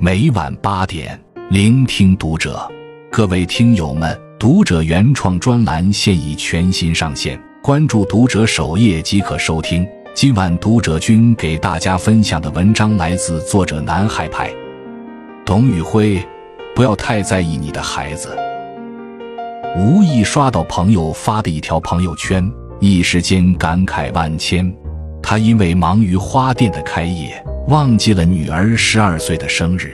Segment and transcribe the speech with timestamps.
[0.00, 1.20] 每晚八点，
[1.50, 2.70] 聆听读者。
[3.10, 9.84] 各位听友们，读者原创专栏现已全新上线，关注读者首页即可收听。
[10.14, 14.48] 今晚读者君给大家分享的文章来自作者南海派，
[15.44, 16.24] 董宇辉。
[16.76, 18.38] 不要太在意你的孩子。
[19.76, 24.72] 无意刷到朋友发的一条朋友圈，一时间感慨万千。
[25.20, 27.44] 他因为忙于花店的开业。
[27.68, 29.92] 忘记了女儿十二岁的生日，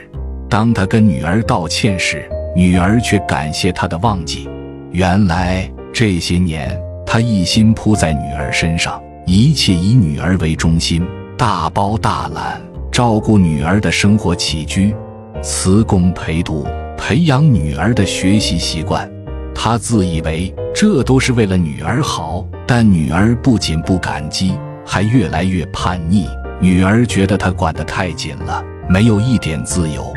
[0.49, 2.25] 当他跟女儿道歉时，
[2.55, 4.49] 女儿却感谢他的忘记。
[4.91, 6.73] 原来这些年，
[7.05, 11.05] 他一心扑在女儿身上，一切以女儿为中心，
[11.37, 12.61] 大包大揽
[12.93, 14.95] 照顾女儿的生活起居，
[15.41, 16.65] 辞工陪读，
[16.97, 19.11] 培养女儿的学习习惯。
[19.53, 24.53] 他自以为这都是为了女儿好，但女儿不仅不感激，
[24.85, 26.25] 还越来越叛逆。
[26.59, 30.11] 女儿觉得他管得太紧了，没有一点自由，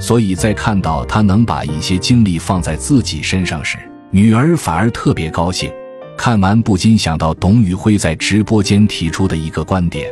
[0.00, 3.78] 所以在看到他能把一些精力放在自己身上时，
[4.10, 5.70] 女儿反而特别高兴。
[6.16, 10.08] 看完不禁想到董宇辉在直播间提出的一个观点：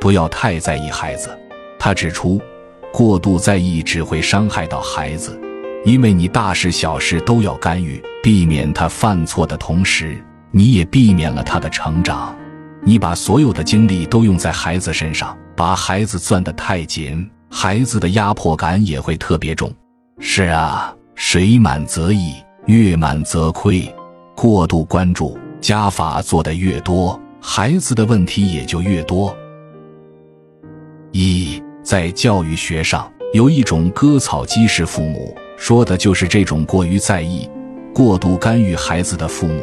[0.00, 1.28] 不要太在意孩子。
[1.78, 2.40] 他指出，
[2.92, 5.38] 过度在意只会伤害到孩子，
[5.84, 12.34] 因为你大事小事都要干预，避免他犯错的同时，你也避免了他的成长。
[12.84, 19.72] 你把所有的精力都用在孩子身上，把孩子攥得太紧，孩子的压迫感也会特别重。
[20.18, 22.34] 是啊，水满则溢，
[22.66, 23.82] 月满则亏。
[24.34, 29.34] 过度关注，加法做得越多，孩子的问题也就越多。
[31.12, 37.48] 一，在教育学上有一种割草机式父母，说的就是这种过于在意、
[37.94, 39.62] 过度干预孩子的父母，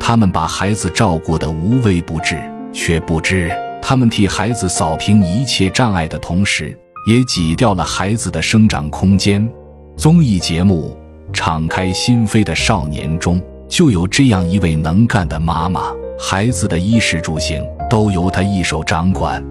[0.00, 2.40] 他们把孩子照顾得无微不至。
[2.74, 6.76] 却不知，他们替孩子扫平一切障碍的同时，
[7.08, 9.48] 也挤掉了孩子的生长空间。
[9.96, 10.94] 综艺节目
[11.32, 15.84] 《敞开心扉的少年》中就有这样一位能干的妈妈，
[16.18, 19.42] 孩子的衣食住行都由她一手掌管，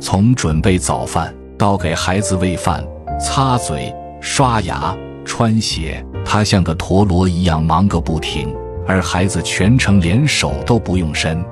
[0.00, 2.84] 从准备早饭到给孩子喂饭、
[3.20, 8.52] 擦嘴、刷牙、穿鞋，她像个陀螺一样忙个不停，
[8.88, 11.42] 而孩子全程连手都不用伸。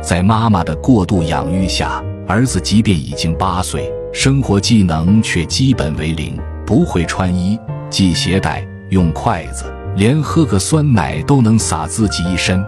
[0.00, 7.58] 在妈妈的过度养育下，儿子即便已经八岁，生活技能却基本为零，不会穿衣、
[7.90, 9.64] 系鞋带、用筷子，
[9.96, 12.64] 连喝个酸奶都能洒自己一身。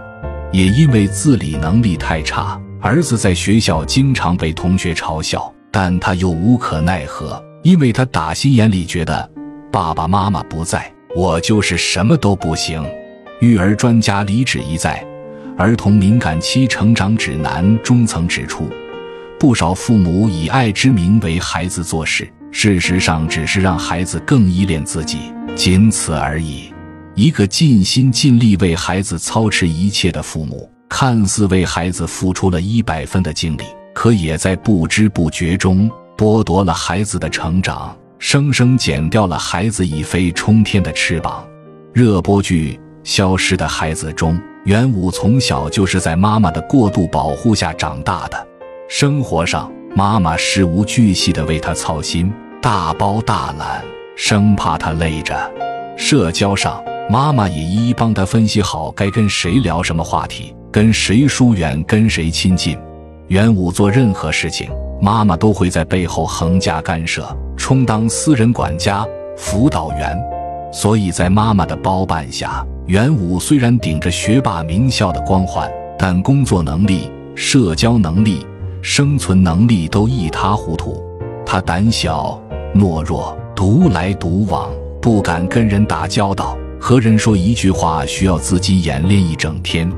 [0.51, 9.31] 也因为自理能力太差，儿子在学校经常被同学嘲笑，但他又无可奈何，因为他打心眼里觉得
[9.71, 12.85] 爸爸妈妈不在，我就是什么都不行。
[13.39, 15.01] 育儿专家李芷一在。
[15.61, 18.67] 儿童敏感期成长指南中曾指出，
[19.39, 26.73] 不少父母以爱之名为孩子做事，事实上只是让孩子更依恋自己，仅此而已。
[27.13, 33.61] 一个尽心尽力为孩子操持一切的父母，看似为孩子付出了一百分的精力，
[33.93, 41.47] 可也在不知不觉中剥夺了孩子的成长，生生剪掉了孩子已飞冲天的翅膀。
[41.93, 44.41] 热播剧《消失的孩子》中。
[44.63, 48.47] 元武从小就是在妈妈的过度保护下长大的，
[48.87, 53.83] 生活上妈妈事无巨细的为他操心，大包大揽，
[54.15, 55.33] 生怕他累着；
[55.97, 56.79] 社交上
[57.09, 62.77] 妈妈也一一帮他分析好该跟谁聊什么话题，跟谁疏远，跟谁亲近。
[63.29, 64.69] 元武做任何事情，
[65.01, 69.03] 妈妈都会在背后横加干涉，充当私人管家、
[69.35, 70.15] 辅导员，
[70.71, 72.65] 所以在妈妈的包办下。
[72.87, 78.45] 元武虽然顶着学霸名校的光环，但工作能力、社交能力、
[78.81, 81.01] 生存能力都一塌糊涂。
[81.45, 82.41] 他胆小、
[82.75, 84.69] 懦弱、独来独往，
[85.01, 89.89] 不敢跟人打交道，和人说一句话需要自己演练一整天。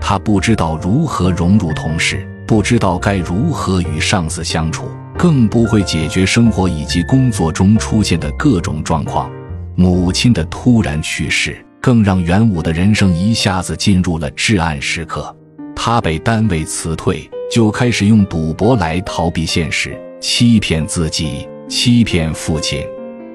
[0.00, 9.30] 他不知道如何融入同事，不知道该如何与上司相处，更不会解决生活以及工作中出现的各种状况。
[9.74, 11.64] 母亲的突然去世。
[11.82, 15.34] 更让元武的人生一下子进入了至暗时刻。
[15.74, 22.86] 他被单位辞退，就开始用赌博来逃避现实，欺骗自己，欺骗父亲。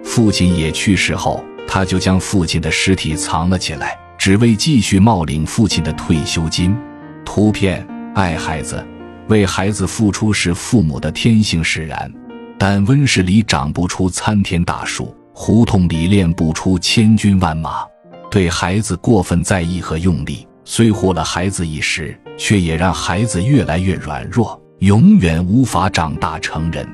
[0.03, 6.77] 父亲也去世后，他就将父亲的尸体藏了起来，只为继续冒领父亲的退休金。
[7.25, 7.83] 图片：
[8.13, 8.85] 爱孩子，
[9.27, 12.13] 为孩子付出是父母的天性使然，
[12.59, 17.85] 但温室里长不出参天大树，胡同里练不出千军万马。
[18.31, 26.87] 对孩子过分在意和用力，虽护了孩子一时，却也让孩子越来越软弱，永远无法长大成人。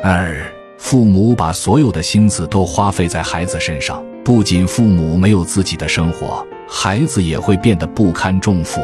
[0.00, 0.40] 二，
[0.78, 8.80] 父母把所有的心思都花费在孩子身上，不仅父母没有自己的生活，孩子也会变得不堪重负。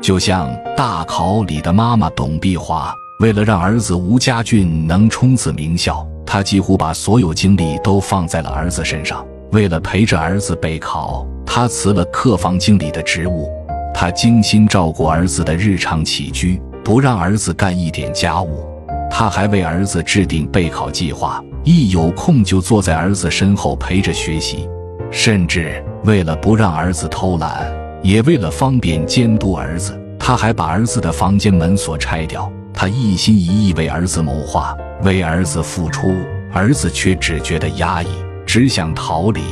[0.00, 9.26] 就像《大考》里的妈妈董碧华，为了让儿子吴家俊能冲刺名校，他几乎把所有精力都放在了儿子身上。
[9.50, 13.50] 为了陪着儿子备考，他辞了客房经理的职务。
[13.92, 18.64] 他精心照顾儿子的日常起居，不让儿子干一点家务。
[19.10, 24.68] 他还为儿子制定备考计划，一有空就坐在儿子身后陪着学习，
[25.10, 27.68] 甚至为了不让儿子偷懒。
[28.04, 32.48] 也为了方便监督儿子，他还把儿子的房间门锁拆掉。
[32.80, 36.14] 他一心一意为儿子谋划，为儿子付出，
[36.50, 38.06] 儿子却只觉得压抑，
[38.46, 39.42] 只想逃离。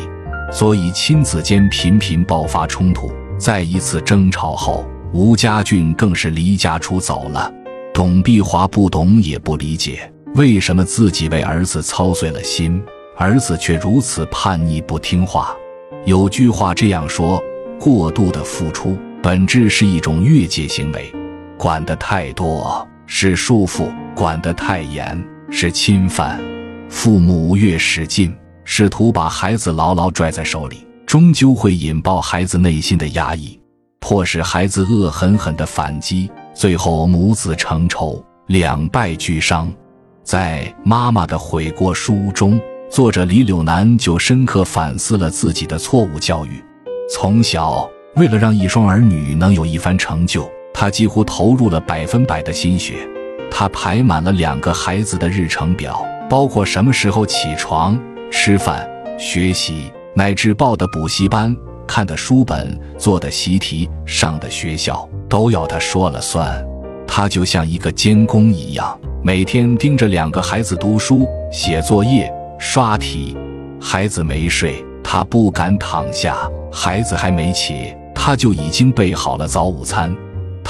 [0.50, 3.12] 所以亲子间频频爆发冲突。
[3.38, 7.52] 在一次争吵后，吴家俊更是离家出走了。
[7.92, 12.82] 董碧华不懂也不理解，为什么自己为儿子操碎了心，
[13.18, 15.54] 儿子却如此叛逆不听话。
[16.06, 17.38] 有句话这样说。
[17.78, 21.12] 过度的付出本质是一种越界行为，
[21.58, 25.20] 管得太多是束缚，管得太严
[25.50, 26.38] 是侵犯。
[26.90, 28.32] 父母越使劲，
[28.64, 33.58] 试图把孩子牢牢拽在手里，终究会引爆孩子内心的压抑，
[33.98, 39.72] 迫使孩子恶狠狠地反击，最后母子成仇，两败俱伤。
[40.22, 42.60] 在《妈妈的悔过书》中，
[42.90, 46.62] 作者李柳南就深刻反思了自己的错误教育。
[47.10, 50.46] 从小，为了让一双儿女能有一番成就，
[50.80, 52.94] 他几乎投入了百分百的心血。
[53.50, 57.98] 他排满了两个孩子的日程表，包括什么时候起床、
[58.30, 58.88] 吃饭、
[59.18, 66.64] 学习，乃至报的补习班、看的书本、做的习题、上的学校，都要他说了算。
[67.08, 73.36] 他就像一个监工一样，每天盯着两个孩子读书、写作业、刷题。
[73.80, 74.84] 孩子没睡。
[75.02, 76.36] 他不敢躺下，
[76.70, 80.14] 孩子还没起，他就已经备好了早午餐。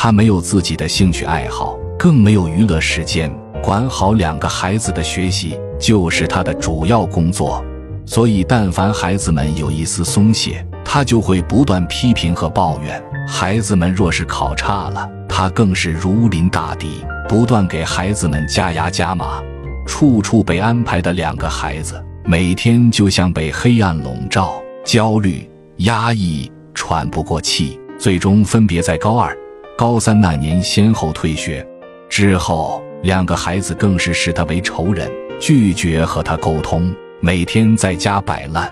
[0.01, 3.29] 他没有自己的兴趣爱好，更没有娱乐时间，
[3.61, 7.65] 管好两个孩子的学习就是他的主要工作。
[8.07, 13.03] 所以，但凡孩子们有一丝松懈，他就会不断批评和抱怨。
[13.27, 19.43] 孩子们若是考差了，他更是如临大敌，不断给孩子们加压加码。
[19.85, 22.01] 处处被安排的两个孩子。
[22.25, 29.37] 每天就像被黑暗笼罩，焦虑、压抑、喘不过气，最终分别在高二、
[29.79, 31.65] 高三那年先后退学。
[32.09, 35.09] 之后，两个孩子更是视他为仇人，
[35.39, 38.69] 拒绝和他沟通，每天在家摆烂。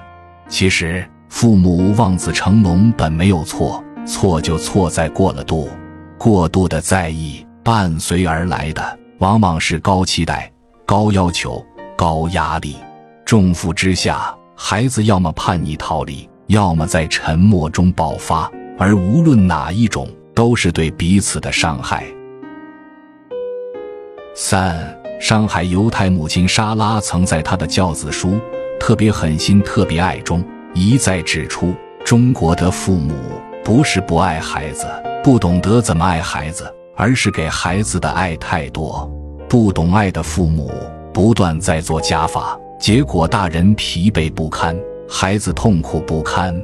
[0.49, 5.71] 其实，父母望子成龙本没有错，错就错在过了度。
[6.19, 10.51] 过度的在意，伴随而来的往往是高期待、
[10.85, 11.65] 高要求、
[11.97, 12.75] 高压力。
[13.25, 22.05] 重负之下，孩子要么叛逆逃离，要么在沉默中爆发，而无论哪一种，都是对彼此的伤害。
[24.35, 28.29] 三，上海犹太母亲莎拉曾在她的教子书
[28.79, 30.45] 《特别狠心特别爱》中
[30.75, 31.75] 一再指出：
[32.05, 33.15] 中国的父母
[33.65, 34.87] 不是不爱孩子，
[35.25, 39.11] 不懂得怎么爱孩子，而是给孩子的爱太多。
[39.49, 40.71] 不懂爱的父母
[41.15, 42.61] 不断在做加法。
[42.79, 44.77] 结果，大人疲惫不堪，
[45.09, 46.55] 孩子痛苦不堪；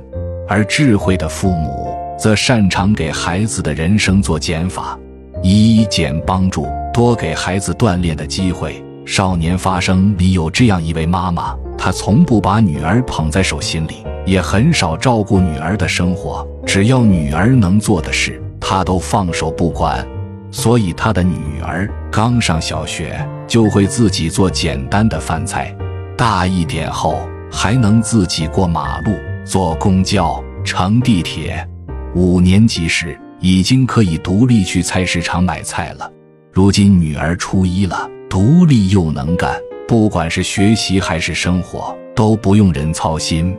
[0.46, 1.88] 而智慧的父母
[2.18, 4.98] 则擅长给孩子的人生做减法，
[5.42, 8.82] 以减帮助，多给孩子锻炼的机会。
[9.04, 16.46] 少年发生里有这样一位妈妈，她从不把女儿捧在手心里，也很少照顾女儿的生活。
[16.64, 20.06] 只要女儿能做的事，她都放手不管。
[20.52, 25.74] 所以，她的女儿刚上小学，就会自己做简单的饭菜。
[26.16, 27.18] 大一点后，
[27.50, 29.10] 还能自己过马路、
[29.44, 31.66] 坐公交、乘地铁。
[32.14, 36.10] 五年级时，已经可以独立去菜市场买菜了。
[36.52, 43.56] 如今女儿初一了，独立又能干，不管是学习还是生活，都不用人操心。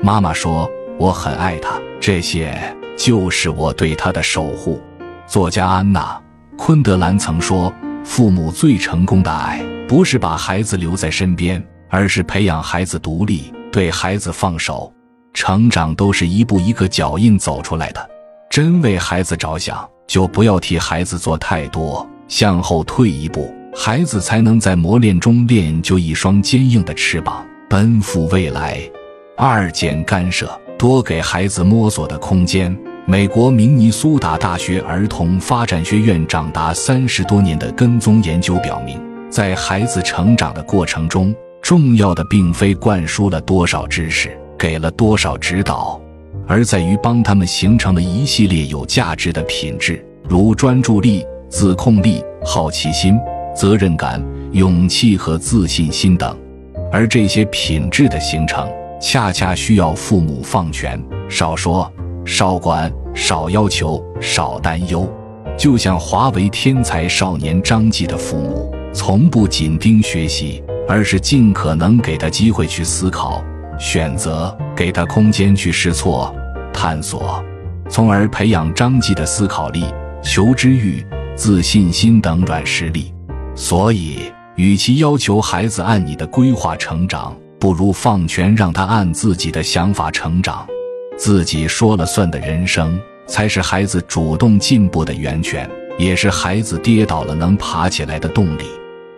[0.00, 2.56] 妈妈说：“我很爱她，这些
[2.96, 4.80] 就是我对她的守护。”
[5.26, 6.20] 作家安娜·
[6.56, 7.72] 昆德兰曾说
[8.04, 14.92] ：“父母最成功的爱，不是把孩子留在身边。”而是培养孩子独立，对孩子放手，
[15.36, 18.10] 成长都是一步一个脚印走出来的。
[18.48, 28.80] 真为孩子着想，就不要替孩子做太多，向后退一步，孩子才能在磨练中练就一双坚硬的翅膀，奔赴未来。
[29.36, 32.74] 二减干涉，多给孩子摸索的空间。
[33.04, 38.98] 美国明尼苏达大学儿童发展学院长达三十多年的跟踪研究表明，
[39.30, 46.00] 在孩子成长的过程中，重要的并非灌输了多少知识，给了多少指导，
[46.46, 53.18] 而在于帮他们形成了一系列有价值的品质，如专注力、自控力、好奇心、
[53.54, 56.36] 责任感、勇气和自信心等。
[56.92, 58.68] 而这些品质的形成，
[59.00, 61.90] 恰恰需要父母放权，少说、
[62.24, 65.08] 少管、少要求、少担忧。
[65.58, 73.42] 就像华为天才少年张继的父母，从不紧盯学习，而是尽可能给他机会去思考、
[73.78, 76.34] 选择，给他空间去试错、
[76.72, 77.44] 探索，
[77.88, 79.84] 从而培养张继的思考力、
[80.22, 81.04] 求知欲、
[81.34, 83.12] 自信心等软实力。
[83.54, 90.66] 所以，与其要求孩子按你的规划成长，不如放权让他按自己的想法成长，
[91.16, 92.98] 自己说了算的人生。
[93.28, 95.68] 才是孩子主动进步的源泉，
[95.98, 98.62] 也是孩子跌倒了能爬起来的动力。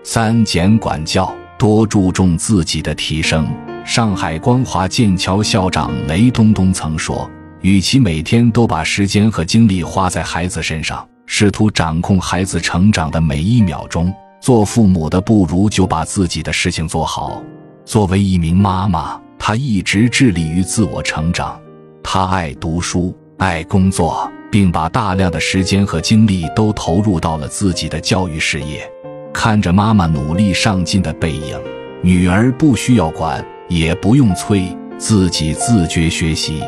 [0.02, 3.46] 三减管教，多注重自己的提升。
[3.88, 7.28] 上海光华剑桥校长雷东东曾说
[7.62, 17.42] ：“与其每天都把时间和精力花在孩子身上，试图掌控孩子成长的每一秒钟，做父母的不如就把自己的事情做好。”
[17.86, 21.58] 作为一名妈妈，她一直致力于自我成长，
[22.02, 23.16] 她爱读书。
[23.38, 28.86] 爱工作，并把大量的时间和精力都投入到了自己的教育事业。
[29.32, 31.58] 看着妈妈努力上进的背影，
[32.02, 36.62] 女儿不需要管，也不用催，自己自觉学习。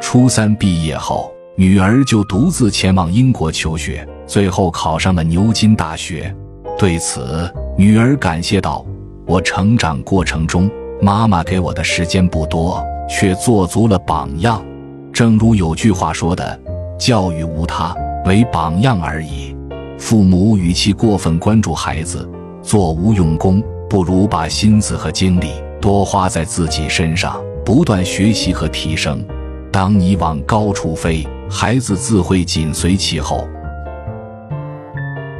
[0.00, 6.34] 初三毕业后，女儿就独自前往英国求学，最后考上了牛津大学。
[6.78, 8.84] 对此，女儿感谢道
[9.26, 10.70] ：“我成长过程中，
[11.00, 14.64] 妈妈给我的时间不多，却做足了榜样。”
[15.12, 16.60] 正如有句话说的
[16.98, 17.94] ：“教育无他，
[18.24, 19.56] 为榜样而已。”
[19.96, 22.28] 父母与其过分关注孩子，
[22.62, 25.52] 做无用功，不如把心思和精力
[25.84, 29.22] 多花在自己身上，不断学习和提升。
[29.70, 33.46] 当你往高处飞，孩子自会紧随其后。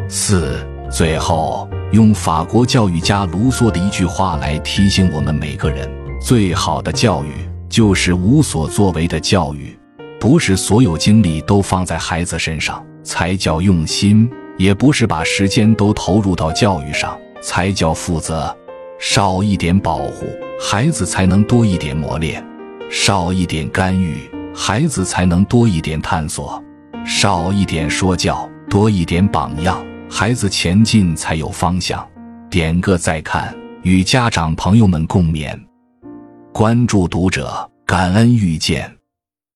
[0.07, 7.33] 四，最后用法国教育家卢梭的一句话来提醒我们每个人：最好的教育。
[7.71, 9.75] 就是无所作为的教育，
[10.21, 18.55] 不是所有精力都放在孩子身上才叫用心，也不是把时间都投入到教育上才叫负责。
[18.99, 20.27] 少一点保护，
[20.61, 22.43] 孩子才能多一点磨练；
[22.91, 24.17] 少一点干预，
[24.55, 26.63] 孩子才能多一点探索；
[27.05, 32.07] 少一点说教，多一点榜样，孩子前进才有方向。
[32.49, 35.59] 点个再看，与家长朋友们共勉。
[36.53, 38.94] 关注读者，感恩遇见。